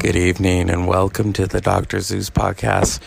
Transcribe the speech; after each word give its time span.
Good 0.00 0.16
evening 0.16 0.70
and 0.70 0.86
welcome 0.86 1.34
to 1.34 1.46
the 1.46 1.60
Dr. 1.60 2.00
Zeus 2.00 2.30
podcast. 2.30 3.00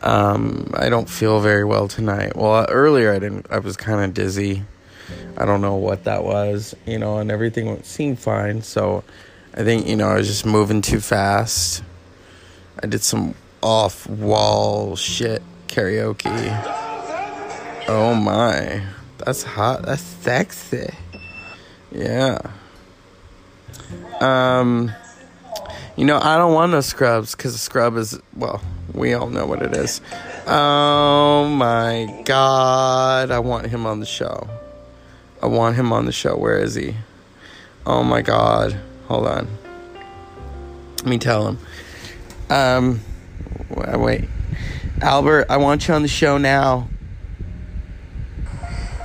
Um, 0.00 0.70
I 0.74 0.88
don't 0.88 1.10
feel 1.10 1.40
very 1.40 1.64
well 1.64 1.88
tonight. 1.88 2.36
Well, 2.36 2.66
earlier 2.68 3.12
I 3.12 3.18
didn't. 3.18 3.48
I 3.50 3.58
was 3.58 3.76
kind 3.76 4.04
of 4.04 4.14
dizzy. 4.14 4.62
I 5.36 5.44
don't 5.44 5.60
know 5.60 5.74
what 5.74 6.04
that 6.04 6.22
was, 6.22 6.76
you 6.86 7.00
know, 7.00 7.18
and 7.18 7.32
everything 7.32 7.82
seemed 7.82 8.20
fine. 8.20 8.62
So 8.62 9.02
I 9.54 9.64
think 9.64 9.88
you 9.88 9.96
know 9.96 10.08
I 10.08 10.14
was 10.14 10.28
just 10.28 10.46
moving 10.46 10.82
too 10.82 11.00
fast. 11.00 11.82
I 12.80 12.86
did 12.86 13.02
some 13.02 13.34
off-wall 13.60 14.94
shit 14.94 15.42
karaoke. 15.66 16.28
Oh 17.88 18.14
my, 18.14 18.84
that's 19.18 19.42
hot. 19.42 19.82
That's 19.82 20.00
sexy. 20.00 20.94
Yeah. 21.90 22.38
Um. 24.20 24.92
You 26.00 26.06
know, 26.06 26.18
I 26.18 26.38
don't 26.38 26.54
want 26.54 26.72
no 26.72 26.80
scrubs 26.80 27.34
because 27.34 27.54
a 27.54 27.58
scrub 27.58 27.98
is, 27.98 28.18
well, 28.34 28.62
we 28.94 29.12
all 29.12 29.28
know 29.28 29.44
what 29.44 29.60
it 29.60 29.76
is. 29.76 30.00
Oh 30.46 31.46
my 31.46 32.22
God. 32.24 33.30
I 33.30 33.38
want 33.40 33.66
him 33.66 33.84
on 33.84 34.00
the 34.00 34.06
show. 34.06 34.48
I 35.42 35.46
want 35.46 35.76
him 35.76 35.92
on 35.92 36.06
the 36.06 36.12
show. 36.12 36.38
Where 36.38 36.56
is 36.56 36.74
he? 36.74 36.94
Oh 37.84 38.02
my 38.02 38.22
God. 38.22 38.80
Hold 39.08 39.26
on. 39.26 39.48
Let 41.00 41.06
me 41.06 41.18
tell 41.18 41.48
him. 41.48 41.58
Um, 42.48 43.00
wait. 43.68 44.24
Albert, 45.02 45.48
I 45.50 45.58
want 45.58 45.86
you 45.86 45.92
on 45.92 46.00
the 46.00 46.08
show 46.08 46.38
now. 46.38 46.88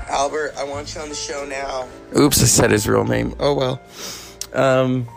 Albert, 0.08 0.53
I 0.58 0.64
want 0.64 0.95
you 0.95 1.02
on 1.02 1.09
the 1.09 1.16
show 1.16 1.45
now. 1.45 1.89
Oops, 2.17 2.41
I 2.41 2.45
said 2.45 2.72
his 2.72 2.88
real 2.88 3.03
name. 3.03 3.36
Oh 3.38 3.53
well. 3.53 3.81
Um, 4.53 5.09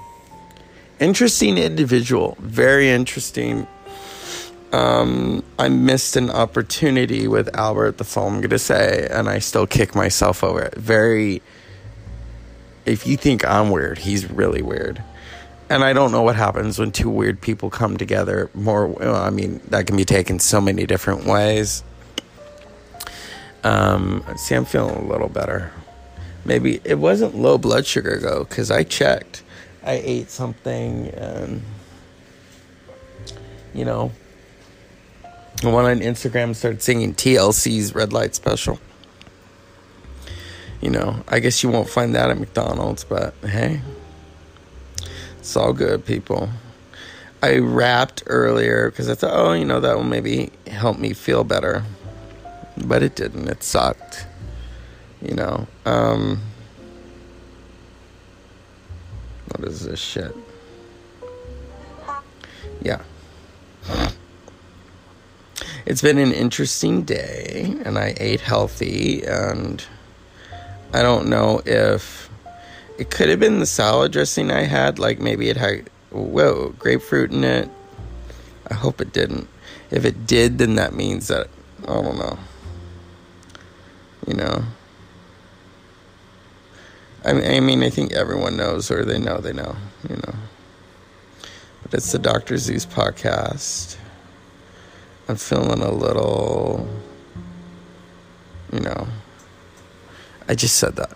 interesting 1.01 1.59
individual, 1.59 2.37
very 2.41 2.91
interesting. 2.91 3.67
Um, 4.73 5.43
I 5.59 5.69
missed 5.69 6.17
an 6.17 6.31
opportunity 6.31 7.27
with 7.27 7.55
Albert. 7.57 7.99
That's 7.99 8.17
all 8.17 8.29
I'm 8.29 8.41
gonna 8.41 8.59
say, 8.59 9.09
and 9.11 9.29
I 9.29 9.39
still 9.39 9.67
kick 9.67 9.95
myself 9.95 10.45
over 10.45 10.63
it. 10.63 10.75
Very. 10.75 11.43
If 12.85 13.07
you 13.07 13.17
think 13.17 13.45
I'm 13.45 13.71
weird, 13.71 13.99
he's 13.99 14.31
really 14.31 14.63
weird, 14.63 15.03
and 15.69 15.85
I 15.85 15.93
don't 15.93 16.13
know 16.13 16.23
what 16.23 16.37
happens 16.37 16.79
when 16.79 16.93
two 16.93 17.11
weird 17.11 17.41
people 17.41 17.71
come 17.71 17.97
together. 17.97 18.51
More, 18.55 18.87
well, 18.87 19.17
I 19.17 19.31
mean, 19.31 19.61
that 19.69 19.87
can 19.87 19.97
be 19.97 20.05
taken 20.05 20.39
so 20.39 20.61
many 20.61 20.87
different 20.87 21.25
ways. 21.25 21.83
Um, 23.65 24.25
see, 24.37 24.55
I'm 24.55 24.65
feeling 24.65 24.97
a 24.97 25.07
little 25.07 25.29
better. 25.29 25.73
Maybe 26.45 26.81
it 26.85 26.99
wasn't 26.99 27.35
low 27.35 27.59
blood 27.59 27.85
sugar 27.87 28.19
though, 28.19 28.45
because 28.45 28.71
I 28.71 28.85
checked. 28.85 29.43
I 29.89 30.03
ate 30.05 30.31
something 30.31 31.09
and 31.09 31.63
you 33.73 33.87
know 33.87 34.13
I 35.65 35.69
went 35.69 35.89
on 35.89 36.01
Instagram 36.01 36.55
started 36.55 36.83
singing 36.83 37.15
TLC's 37.15 37.95
red 37.95 38.13
light 38.13 38.35
special. 38.35 38.79
You 40.81 40.91
know, 40.91 41.25
I 41.27 41.41
guess 41.41 41.65
you 41.65 41.69
won't 41.69 41.89
find 41.89 42.15
that 42.15 42.31
at 42.31 42.39
McDonald's, 42.39 43.03
but 43.03 43.35
hey. 43.43 43.81
It's 45.39 45.57
all 45.57 45.73
good, 45.73 46.07
people. 46.07 46.49
I 47.43 47.59
rapped 47.59 48.23
earlier 48.27 48.91
because 48.91 49.09
I 49.09 49.15
thought, 49.15 49.33
oh, 49.35 49.53
you 49.55 49.65
know, 49.65 49.81
that 49.81 49.97
will 49.97 50.05
maybe 50.05 50.53
help 50.69 50.99
me 50.99 51.13
feel 51.13 51.43
better. 51.43 51.83
But 52.77 53.03
it 53.03 53.17
didn't. 53.17 53.49
It 53.49 53.65
sucked. 53.65 54.27
You 55.21 55.35
know. 55.35 55.67
Um 55.85 56.41
this 59.89 60.01
shit? 60.01 60.37
Yeah. 62.83 63.03
It's 65.87 66.03
been 66.03 66.19
an 66.19 66.33
interesting 66.33 67.03
day, 67.03 67.75
and 67.85 67.99
I 67.99 68.15
ate 68.19 68.43
healthy, 68.43 69.25
and 69.25 69.83
I 70.93 71.03
don't 71.03 71.29
know 71.29 71.63
if 71.65 72.29
it 72.99 73.11
could 73.11 73.31
have 73.31 73.41
been 73.41 73.61
the 73.61 73.67
salad 73.67 74.13
dressing 74.13 74.51
I 74.51 74.63
had. 74.63 74.99
Like 74.99 75.19
maybe 75.19 75.49
it 75.49 75.57
had, 75.57 75.89
whoa, 76.11 76.75
grapefruit 76.79 77.33
in 77.33 77.43
it. 77.45 77.71
I 78.71 78.75
hope 78.75 79.01
it 79.01 79.13
didn't. 79.15 79.49
If 79.91 80.05
it 80.05 80.27
did, 80.27 80.59
then 80.59 80.75
that 80.75 80.93
means 80.93 81.29
that, 81.29 81.49
I 81.85 81.95
don't 81.95 82.19
know. 82.19 82.39
You 84.27 84.35
know? 84.35 84.65
I 87.25 87.33
mean, 87.33 87.51
I 87.51 87.61
mean, 87.61 87.83
I 87.83 87.89
think 87.89 88.13
everyone 88.13 88.57
knows, 88.57 88.91
or 88.91 89.05
they 89.05 89.19
know, 89.19 89.39
they 89.39 89.55
know, 89.55 89.77
you 90.09 90.17
know. 90.17 90.35
But 91.83 91.95
it's 91.95 92.13
the 92.13 92.19
Dr. 92.19 92.59
Zeus 92.59 92.85
podcast. 92.85 93.97
I'm 95.29 95.37
feeling 95.37 95.81
a 95.81 95.91
little, 95.91 96.89
you 98.73 98.81
know. 98.81 99.09
I 100.49 100.55
just 100.55 100.79
said 100.79 100.97
that. 100.97 101.13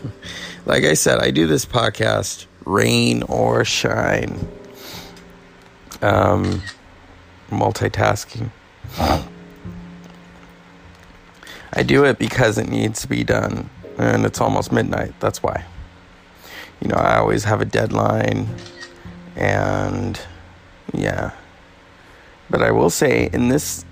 like 0.66 0.84
I 0.84 0.94
said, 0.94 1.20
I 1.20 1.30
do 1.30 1.46
this 1.46 1.64
podcast, 1.64 2.46
rain 2.64 3.22
or 3.24 3.64
shine. 3.64 4.46
Um, 6.02 6.62
multitasking. 7.50 8.50
I 11.72 11.82
do 11.82 12.04
it 12.04 12.18
because 12.18 12.58
it 12.58 12.68
needs 12.68 13.02
to 13.02 13.08
be 13.08 13.24
done 13.24 13.70
and 13.98 14.24
it's 14.24 14.40
almost 14.40 14.72
midnight. 14.72 15.12
That's 15.20 15.42
why. 15.42 15.64
You 16.80 16.88
know, 16.88 16.96
I 16.96 17.18
always 17.18 17.44
have 17.44 17.60
a 17.60 17.64
deadline, 17.64 18.48
and 19.36 20.20
yeah. 20.92 21.32
But 22.50 22.62
I 22.62 22.70
will 22.70 22.90
say, 22.90 23.28
in 23.32 23.48
this 23.48 23.84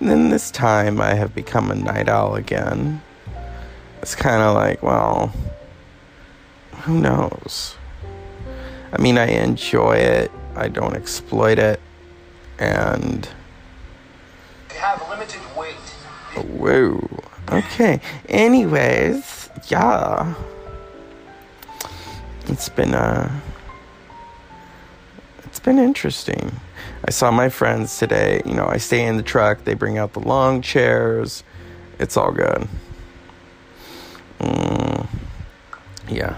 in 0.00 0.30
this 0.30 0.50
time, 0.50 1.00
I 1.00 1.14
have 1.14 1.34
become 1.34 1.70
a 1.70 1.74
night 1.74 2.08
owl 2.08 2.34
again. 2.34 3.02
It's 4.02 4.14
kind 4.14 4.42
of 4.42 4.54
like, 4.54 4.82
well, 4.82 5.32
who 6.82 7.00
knows? 7.00 7.76
I 8.92 9.00
mean, 9.00 9.18
I 9.18 9.26
enjoy 9.26 9.96
it. 9.96 10.30
I 10.56 10.68
don't 10.68 10.94
exploit 10.94 11.58
it, 11.58 11.80
and. 12.58 13.28
have 14.74 15.08
limited 15.08 15.40
weight. 15.56 15.74
Whoa. 16.36 17.08
Okay. 17.50 18.00
Anyways, 18.28 19.50
yeah. 19.68 20.34
It's 22.48 22.68
been 22.68 22.94
uh 22.94 23.30
it's 25.44 25.60
been 25.60 25.78
interesting. 25.78 26.52
I 27.06 27.10
saw 27.10 27.30
my 27.30 27.48
friends 27.48 27.98
today, 27.98 28.42
you 28.44 28.54
know, 28.54 28.66
I 28.66 28.78
stay 28.78 29.06
in 29.06 29.16
the 29.16 29.22
truck, 29.22 29.64
they 29.64 29.74
bring 29.74 29.98
out 29.98 30.12
the 30.12 30.20
long 30.20 30.62
chairs. 30.62 31.42
It's 31.98 32.16
all 32.16 32.32
good. 32.32 32.68
Mm, 34.40 35.06
yeah. 36.08 36.36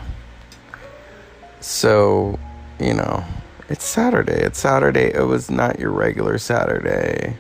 So, 1.60 2.38
you 2.78 2.94
know, 2.94 3.25
it's 3.69 3.84
Saturday. 3.84 4.41
It's 4.41 4.59
Saturday. 4.59 5.12
It 5.12 5.27
was 5.27 5.50
not 5.50 5.78
your 5.78 5.91
regular 5.91 6.38
Saturday 6.38 7.37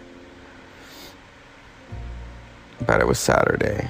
but 2.86 3.00
it 3.00 3.06
was 3.06 3.18
Saturday. 3.18 3.88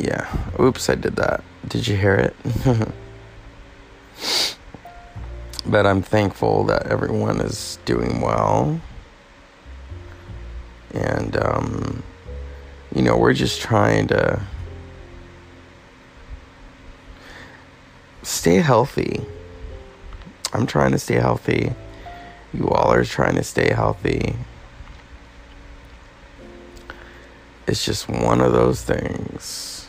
Yeah. 0.00 0.26
Oops, 0.58 0.88
I 0.88 0.94
did 0.94 1.16
that. 1.16 1.44
Did 1.68 1.86
you 1.86 1.94
hear 1.94 2.14
it? 2.14 2.34
but 5.66 5.86
I'm 5.86 6.00
thankful 6.00 6.64
that 6.64 6.86
everyone 6.86 7.40
is 7.42 7.78
doing 7.84 8.22
well. 8.22 8.80
And, 10.94 11.36
um, 11.36 12.02
you 12.94 13.02
know, 13.02 13.18
we're 13.18 13.34
just 13.34 13.60
trying 13.60 14.06
to 14.08 14.40
stay 18.22 18.56
healthy. 18.56 19.20
I'm 20.54 20.66
trying 20.66 20.92
to 20.92 20.98
stay 20.98 21.16
healthy. 21.16 21.74
You 22.54 22.70
all 22.70 22.90
are 22.90 23.04
trying 23.04 23.34
to 23.34 23.44
stay 23.44 23.70
healthy. 23.74 24.34
It's 27.66 27.84
just 27.84 28.08
one 28.08 28.40
of 28.40 28.52
those 28.52 28.82
things. 28.82 29.79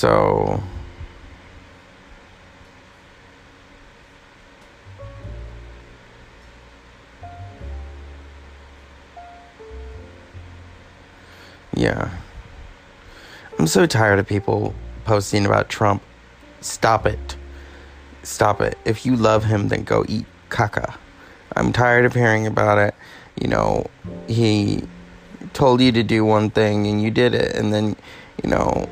So. 0.00 0.62
Yeah. 11.74 12.10
I'm 13.58 13.66
so 13.66 13.84
tired 13.84 14.18
of 14.18 14.26
people 14.26 14.74
posting 15.04 15.44
about 15.44 15.68
Trump. 15.68 16.02
Stop 16.62 17.04
it. 17.04 17.36
Stop 18.22 18.62
it. 18.62 18.78
If 18.86 19.04
you 19.04 19.16
love 19.16 19.44
him, 19.44 19.68
then 19.68 19.84
go 19.84 20.06
eat 20.08 20.24
caca. 20.48 20.96
I'm 21.56 21.74
tired 21.74 22.06
of 22.06 22.14
hearing 22.14 22.46
about 22.46 22.78
it. 22.78 22.94
You 23.38 23.48
know, 23.48 23.90
he 24.28 24.82
told 25.52 25.82
you 25.82 25.92
to 25.92 26.02
do 26.02 26.24
one 26.24 26.48
thing 26.48 26.86
and 26.86 27.02
you 27.02 27.10
did 27.10 27.34
it 27.34 27.54
and 27.54 27.70
then 27.74 27.96
you 28.42 28.48
know 28.48 28.88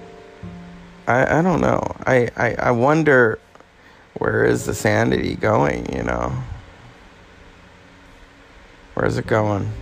I 1.08 1.38
I 1.38 1.42
don't 1.42 1.60
know. 1.60 1.80
I 2.06 2.28
I, 2.36 2.54
I 2.54 2.70
wonder 2.70 3.38
where 4.18 4.44
is 4.44 4.66
the 4.66 4.74
sanity 4.74 5.34
going, 5.34 5.90
you 5.94 6.02
know? 6.02 6.32
Where's 8.94 9.16
it 9.16 9.26
going? 9.26 9.72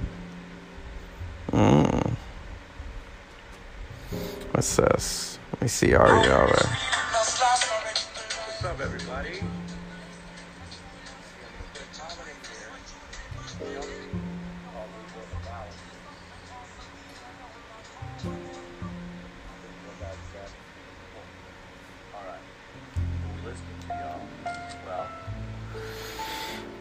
Mm. 1.51 2.17
What's 4.53 4.77
this? 4.77 5.39
Let 5.53 5.63
me 5.63 5.69
see 5.69 5.89
Ariana. 5.89 6.49
What's 7.13 8.65
up, 8.65 8.81
everybody? 8.81 9.41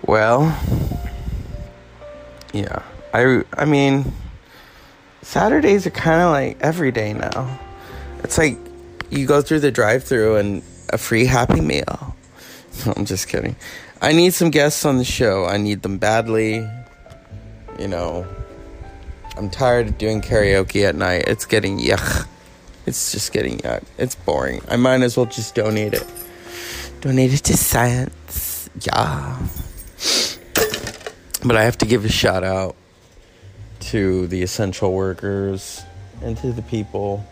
Well, 0.06 0.56
yeah. 2.54 2.84
I 3.14 3.44
I 3.54 3.66
mean, 3.66 4.14
Saturdays 5.22 5.88
are 5.88 5.92
kind 5.92 6.22
of 6.22 6.32
like 6.32 6.58
every 6.62 6.92
day 6.92 7.14
now. 7.14 7.60
It's 8.24 8.38
like 8.38 8.58
you 9.10 9.26
go 9.26 9.42
through 9.42 9.60
the 9.62 9.72
drive-through 9.72 10.38
and 10.38 10.64
a 10.90 10.98
free 10.98 11.26
Happy 11.26 11.62
Meal. 11.62 12.16
I'm 12.96 13.06
just 13.06 13.28
kidding. 13.28 13.56
I 14.02 14.12
need 14.12 14.34
some 14.34 14.52
guests 14.52 14.86
on 14.86 14.98
the 14.98 15.06
show. 15.06 15.46
I 15.46 15.58
need 15.58 15.82
them 15.82 15.98
badly. 15.98 16.68
You 17.80 17.88
know, 17.88 18.28
I'm 19.38 19.50
tired 19.50 19.88
of 19.88 19.98
doing 19.98 20.22
karaoke 20.22 20.88
at 20.88 20.96
night. 20.96 21.26
It's 21.28 21.46
getting 21.46 21.80
yuck. 21.80 22.28
It's 22.86 23.12
just 23.12 23.34
getting 23.34 23.58
yuck. 23.60 23.84
It's 23.98 24.16
boring. 24.16 24.62
I 24.68 24.76
might 24.76 25.02
as 25.02 25.18
well 25.18 25.26
just 25.26 25.56
donate 25.56 25.94
it. 25.94 26.06
Donate 27.02 27.34
it 27.34 27.44
to 27.46 27.58
science. 27.58 28.70
Yeah. 28.82 29.38
But 31.46 31.58
I 31.58 31.64
have 31.64 31.78
to 31.78 31.86
give 31.86 32.06
a 32.06 32.10
shout 32.10 32.44
out 32.44 32.76
to 33.92 34.26
the 34.26 34.42
essential 34.42 34.92
workers 34.94 35.84
and 36.24 36.36
to 36.38 36.52
the 36.52 36.64
people, 36.64 37.24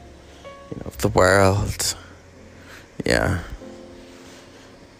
you 0.69 0.77
know, 0.77 0.83
of 0.85 0.99
the 0.99 1.07
world. 1.07 1.95
Yeah. 3.03 3.39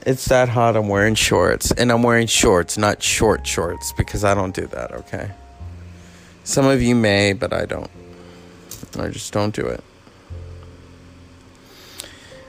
It's 0.04 0.26
that 0.26 0.50
hot. 0.50 0.76
I'm 0.76 0.90
wearing 0.90 1.14
shorts. 1.14 1.72
And 1.72 1.92
I'm 1.92 2.02
wearing 2.02 2.26
shorts, 2.26 2.76
not 2.76 3.04
short 3.04 3.46
shorts, 3.46 3.94
because 3.94 4.24
I 4.24 4.34
don't 4.34 4.56
do 4.56 4.66
that, 4.66 4.92
okay? 4.92 5.30
Some 6.44 6.66
of 6.66 6.82
you 6.82 6.96
may, 6.96 7.34
but 7.34 7.54
I 7.54 7.66
don't. 7.66 7.92
I 8.98 9.10
just 9.10 9.32
don't 9.32 9.54
do 9.54 9.68
it. 9.68 9.84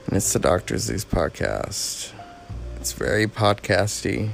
And 0.07 0.17
it's 0.17 0.33
the 0.33 0.39
Dr. 0.39 0.79
Zeus 0.79 1.05
podcast. 1.05 2.11
It's 2.77 2.93
very 2.93 3.27
podcasty. 3.27 4.31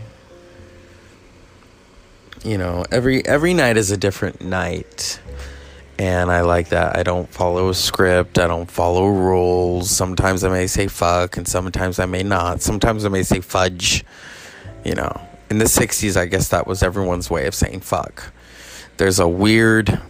You 2.44 2.58
know, 2.58 2.86
every 2.92 3.26
every 3.26 3.54
night 3.54 3.78
is 3.78 3.92
a 3.92 3.98
different 3.98 4.42
night. 4.42 5.20
And 6.00 6.32
I 6.32 6.42
like 6.42 6.70
that. 6.70 6.98
I 6.98 7.04
don't 7.04 7.30
follow 7.30 7.70
a 7.70 7.76
script. 7.76 8.40
I 8.40 8.48
don't 8.48 8.70
follow 8.72 9.08
rules. 9.08 9.92
Sometimes 9.92 10.44
I 10.44 10.50
may 10.50 10.66
say 10.66 10.88
fuck 10.88 11.38
and 11.38 11.48
sometimes 11.48 12.00
I 12.00 12.08
may 12.08 12.24
not. 12.24 12.64
Sometimes 12.64 13.06
I 13.06 13.10
may 13.10 13.22
say 13.22 13.40
fudge. 13.40 14.04
You 14.84 14.96
know, 14.96 15.22
in 15.52 15.60
the 15.60 15.66
60s, 15.66 16.18
I 16.18 16.26
guess 16.26 16.48
that 16.48 16.66
was 16.66 16.82
everyone's 16.82 17.30
way 17.30 17.46
of 17.46 17.54
saying 17.54 17.82
fuck. 17.82 18.34
There's 18.98 19.20
a 19.20 19.28
weird 19.28 20.02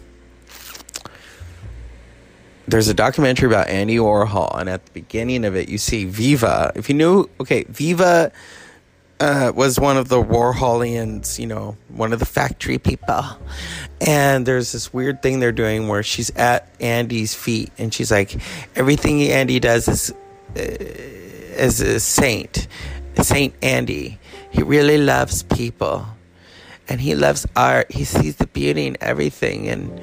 there's 2.67 2.87
a 2.87 2.93
documentary 2.93 3.47
about 3.47 3.67
Andy 3.67 3.97
Warhol, 3.97 4.57
and 4.57 4.69
at 4.69 4.85
the 4.85 4.91
beginning 4.93 5.43
of 5.43 5.57
it, 5.57 5.67
you 5.67 5.77
see 5.77 6.05
Viva. 6.05 6.71
If 6.73 6.87
you 6.87 6.95
knew, 6.95 7.29
okay, 7.41 7.65
Viva 7.65 8.31
uh, 9.21 9.51
was 9.53 9.79
one 9.79 9.97
of 9.97 10.09
the 10.09 10.21
Warholians, 10.21 11.37
you 11.37 11.45
know, 11.45 11.77
one 11.89 12.11
of 12.11 12.17
the 12.17 12.25
factory 12.25 12.79
people. 12.79 13.23
And 14.01 14.47
there's 14.47 14.71
this 14.71 14.91
weird 14.91 15.21
thing 15.21 15.39
they're 15.39 15.51
doing 15.51 15.87
where 15.87 16.01
she's 16.01 16.31
at 16.31 16.67
Andy's 16.79 17.35
feet, 17.35 17.71
and 17.77 17.93
she's 17.93 18.11
like, 18.11 18.35
everything 18.75 19.21
Andy 19.21 19.59
does 19.59 19.87
is 19.87 20.11
uh, 20.57 20.61
is 20.61 21.81
a 21.81 21.99
saint, 21.99 22.67
Saint 23.21 23.53
Andy. 23.61 24.17
He 24.49 24.63
really 24.63 24.97
loves 24.97 25.43
people, 25.43 26.07
and 26.89 26.99
he 26.99 27.13
loves 27.13 27.45
art. 27.55 27.91
He 27.91 28.05
sees 28.05 28.37
the 28.37 28.47
beauty 28.47 28.87
in 28.87 28.97
everything, 29.01 29.67
and 29.69 30.01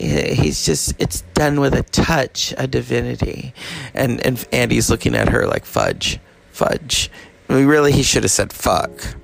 he's 0.00 0.66
just 0.66 0.92
it's 0.98 1.20
done 1.32 1.60
with 1.60 1.72
a 1.72 1.82
touch 1.84 2.52
a 2.58 2.66
divinity 2.66 3.54
and 3.94 4.20
and 4.26 4.46
andy's 4.52 4.90
looking 4.90 5.14
at 5.14 5.30
her 5.30 5.46
like 5.46 5.64
fudge 5.64 6.20
fudge 6.52 7.10
Mean, 7.56 7.66
really 7.66 7.92
he 7.92 8.02
should 8.02 8.22
have 8.22 8.30
said 8.30 8.52
fuck 8.52 9.16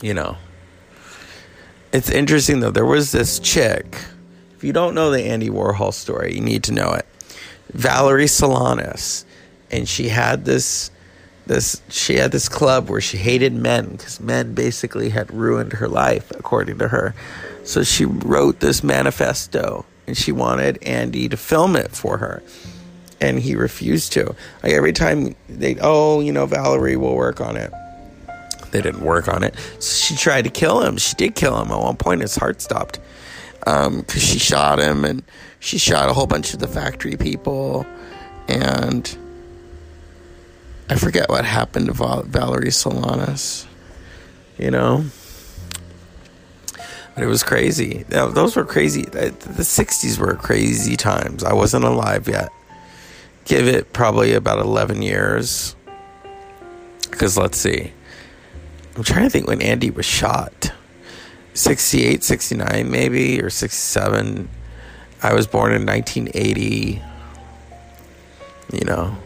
you 0.00 0.14
know. 0.14 0.36
It's 1.92 2.10
interesting 2.10 2.60
though. 2.60 2.70
There 2.70 2.86
was 2.86 3.12
this 3.12 3.38
chick. 3.38 3.98
If 4.54 4.64
you 4.64 4.72
don't 4.72 4.94
know 4.94 5.10
the 5.10 5.22
andy 5.22 5.50
warhol 5.50 5.92
story 5.92 6.34
you 6.34 6.40
need 6.40 6.64
to 6.64 6.72
know 6.72 6.92
it. 6.92 7.06
Valerie 7.72 8.26
solanas. 8.26 9.24
And 9.70 9.88
she 9.88 10.08
had 10.08 10.44
this 10.44 10.90
this 11.46 11.82
she 11.88 12.16
had 12.16 12.32
this 12.32 12.48
club 12.48 12.88
where 12.88 13.00
she 13.00 13.16
hated 13.16 13.52
men 13.52 13.92
because 13.92 14.20
men 14.20 14.54
basically 14.54 15.10
had 15.10 15.32
ruined 15.32 15.74
her 15.74 15.88
life 15.88 16.30
according 16.32 16.78
to 16.78 16.88
her. 16.88 17.14
So 17.64 17.82
she 17.82 18.04
wrote 18.04 18.60
this 18.60 18.82
manifesto 18.82 19.84
and 20.06 20.16
she 20.16 20.32
wanted 20.32 20.82
Andy 20.82 21.28
to 21.28 21.36
film 21.36 21.76
it 21.76 21.92
for 21.92 22.18
her. 22.18 22.42
And 23.20 23.38
he 23.38 23.54
refused 23.54 24.12
to. 24.12 24.34
Like 24.62 24.72
every 24.72 24.92
time 24.92 25.34
they, 25.48 25.76
oh, 25.80 26.20
you 26.20 26.32
know, 26.32 26.46
Valerie 26.46 26.96
will 26.96 27.14
work 27.14 27.40
on 27.40 27.56
it. 27.56 27.72
They 28.70 28.80
didn't 28.80 29.02
work 29.02 29.28
on 29.28 29.42
it. 29.42 29.54
So 29.78 30.06
she 30.06 30.16
tried 30.16 30.42
to 30.42 30.50
kill 30.50 30.80
him. 30.82 30.96
She 30.96 31.14
did 31.16 31.34
kill 31.34 31.60
him. 31.60 31.70
At 31.70 31.80
one 31.80 31.96
point, 31.96 32.22
his 32.22 32.36
heart 32.36 32.62
stopped 32.62 32.98
because 33.58 33.86
um, 33.86 34.04
she 34.06 34.38
shot 34.38 34.78
him 34.78 35.04
and 35.04 35.22
she 35.58 35.76
shot 35.76 36.08
a 36.08 36.12
whole 36.12 36.26
bunch 36.26 36.54
of 36.54 36.60
the 36.60 36.68
factory 36.68 37.16
people. 37.16 37.84
And 38.48 39.16
I 40.88 40.96
forget 40.96 41.28
what 41.28 41.44
happened 41.44 41.86
to 41.86 41.92
Val- 41.92 42.22
Valerie 42.22 42.68
Solanas. 42.68 43.66
You 44.58 44.70
know? 44.70 45.04
But 47.14 47.24
it 47.24 47.26
was 47.26 47.42
crazy. 47.42 48.04
Those 48.08 48.56
were 48.56 48.64
crazy. 48.64 49.02
The 49.02 49.30
60s 49.30 50.18
were 50.18 50.34
crazy 50.34 50.96
times. 50.96 51.44
I 51.44 51.52
wasn't 51.52 51.84
alive 51.84 52.28
yet. 52.28 52.50
Give 53.50 53.66
it 53.66 53.92
probably 53.92 54.34
about 54.34 54.60
11 54.60 55.02
years. 55.02 55.74
Because 57.10 57.36
let's 57.36 57.58
see. 57.58 57.92
I'm 58.94 59.02
trying 59.02 59.24
to 59.24 59.30
think 59.30 59.48
when 59.48 59.60
Andy 59.60 59.90
was 59.90 60.06
shot. 60.06 60.72
68, 61.54 62.22
69, 62.22 62.88
maybe, 62.88 63.42
or 63.42 63.50
67. 63.50 64.48
I 65.20 65.34
was 65.34 65.48
born 65.48 65.72
in 65.72 65.84
1980. 65.84 67.02
You 68.72 68.84
know. 68.84 69.16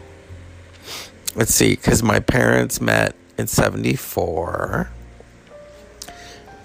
Let's 1.35 1.53
see, 1.53 1.75
because 1.75 2.01
my 2.01 2.19
parents 2.19 2.81
met 2.81 3.15
in 3.37 3.45
74 3.45 4.89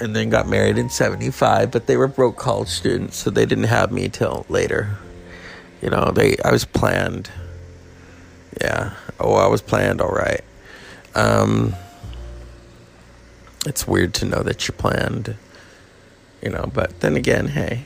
and 0.00 0.16
then 0.16 0.30
got 0.30 0.48
married 0.48 0.78
in 0.78 0.88
75 0.88 1.70
but 1.70 1.86
they 1.86 1.98
were 1.98 2.08
broke 2.08 2.38
college 2.38 2.68
students 2.68 3.18
so 3.18 3.28
they 3.28 3.44
didn't 3.44 3.64
have 3.64 3.92
me 3.92 4.08
till 4.08 4.46
later 4.48 4.96
you 5.82 5.90
know 5.90 6.10
they 6.10 6.36
i 6.42 6.50
was 6.50 6.64
planned 6.64 7.28
yeah 8.60 8.94
oh 9.18 9.34
i 9.34 9.46
was 9.46 9.60
planned 9.60 10.00
all 10.00 10.10
right 10.10 10.42
um 11.14 11.74
it's 13.66 13.86
weird 13.86 14.14
to 14.14 14.24
know 14.24 14.42
that 14.42 14.66
you're 14.66 14.76
planned 14.76 15.36
you 16.42 16.48
know 16.48 16.70
but 16.72 17.00
then 17.00 17.16
again 17.16 17.48
hey 17.48 17.84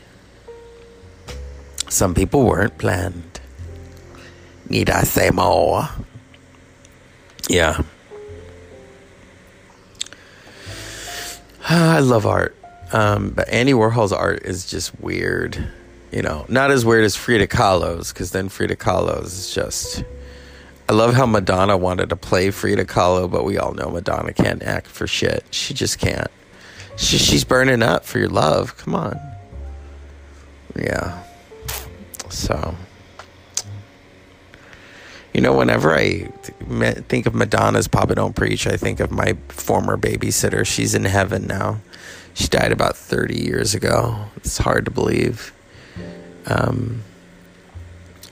some 1.88 2.14
people 2.14 2.44
weren't 2.44 2.78
planned 2.78 3.40
need 4.68 4.88
i 4.88 5.02
say 5.02 5.30
more 5.30 5.88
yeah 7.49 7.83
I 11.68 12.00
love 12.00 12.26
art. 12.26 12.54
Um, 12.92 13.30
but 13.30 13.49
Andy 13.49 13.73
Warhol's 13.73 14.12
art 14.12 14.42
is 14.44 14.66
just 14.66 15.00
weird. 15.00 15.66
You 16.12 16.21
know, 16.21 16.44
not 16.49 16.71
as 16.71 16.85
weird 16.85 17.04
as 17.04 17.16
Frida 17.16 17.47
Kahlo's, 17.47 18.12
because 18.12 18.33
then 18.33 18.50
Frida 18.50 18.76
Kahlo's 18.76 19.33
is 19.33 19.54
just. 19.54 20.04
I 20.88 20.92
love 20.92 21.14
how 21.14 21.24
Madonna 21.24 21.76
wanted 21.76 22.10
to 22.10 22.16
play 22.16 22.50
Frida 22.50 22.84
Kahlo, 22.84 23.30
but 23.30 23.44
we 23.44 23.56
all 23.56 23.72
know 23.72 23.90
Madonna 23.90 24.32
can't 24.32 24.62
act 24.62 24.86
for 24.86 25.06
shit. 25.06 25.44
She 25.50 25.72
just 25.72 25.98
can't. 25.98 26.30
She, 26.96 27.16
she's 27.16 27.42
burning 27.42 27.82
up 27.82 28.04
for 28.04 28.18
your 28.18 28.28
love. 28.28 28.76
Come 28.76 28.94
on. 28.94 29.18
Yeah. 30.76 31.22
So. 32.28 32.74
You 35.32 35.40
know, 35.40 35.54
whenever 35.54 35.92
I 35.96 36.28
think 37.08 37.26
of 37.26 37.34
Madonna's 37.34 37.88
Papa 37.88 38.14
Don't 38.14 38.36
Preach, 38.36 38.66
I 38.66 38.76
think 38.76 39.00
of 39.00 39.10
my 39.10 39.36
former 39.48 39.96
babysitter. 39.96 40.64
She's 40.64 40.94
in 40.94 41.04
heaven 41.04 41.46
now. 41.46 41.80
She 42.34 42.46
died 42.46 42.72
about 42.72 42.96
30 42.96 43.42
years 43.42 43.74
ago. 43.74 44.26
It's 44.36 44.58
hard 44.58 44.84
to 44.84 44.90
believe. 44.90 45.52
Um, 46.46 47.02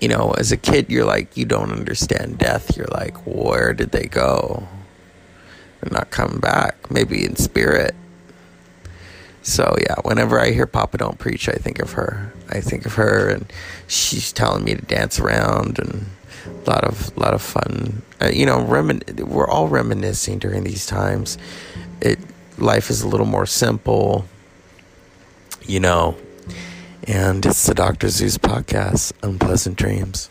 you 0.02 0.08
know, 0.08 0.32
as 0.32 0.50
a 0.50 0.56
kid, 0.56 0.90
you're 0.90 1.04
like, 1.04 1.36
you 1.36 1.44
don't 1.44 1.70
understand 1.70 2.36
death. 2.36 2.76
You're 2.76 2.88
like, 2.88 3.16
where 3.24 3.72
did 3.72 3.92
they 3.92 4.06
go? 4.06 4.66
They're 5.80 5.96
not 5.96 6.10
coming 6.10 6.40
back. 6.40 6.90
Maybe 6.90 7.24
in 7.24 7.36
spirit. 7.36 7.94
So 9.42 9.76
yeah, 9.80 9.94
whenever 10.02 10.40
I 10.40 10.50
hear 10.50 10.66
Papa 10.66 10.98
Don't 10.98 11.20
Preach, 11.20 11.48
I 11.48 11.52
think 11.52 11.78
of 11.78 11.92
her. 11.92 12.32
I 12.48 12.60
think 12.60 12.84
of 12.84 12.94
her, 12.94 13.28
and 13.28 13.52
she's 13.86 14.32
telling 14.32 14.64
me 14.64 14.74
to 14.74 14.82
dance 14.82 15.20
around, 15.20 15.78
and 15.78 16.06
a 16.46 16.70
lot 16.70 16.82
of 16.82 17.16
lot 17.16 17.32
of 17.32 17.40
fun. 17.40 18.02
Uh, 18.20 18.26
you 18.28 18.44
know, 18.44 18.58
remin- 18.58 19.20
we're 19.20 19.48
all 19.48 19.68
reminiscing 19.68 20.40
during 20.40 20.64
these 20.64 20.84
times. 20.84 21.38
It 22.00 22.18
life 22.58 22.90
is 22.90 23.02
a 23.02 23.08
little 23.08 23.26
more 23.26 23.46
simple, 23.46 24.26
you 25.62 25.78
know. 25.78 26.16
And 27.08 27.44
it's 27.44 27.66
the 27.66 27.74
Dr. 27.74 28.08
Zeus 28.08 28.38
podcast, 28.38 29.12
Unpleasant 29.24 29.76
Dreams. 29.76 30.30